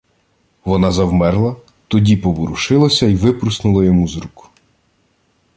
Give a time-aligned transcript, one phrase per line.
[0.65, 1.55] Вона завмерла,
[1.87, 4.49] тоді поворушилася й випорснула йому з рук.